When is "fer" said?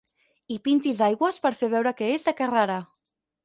1.61-1.71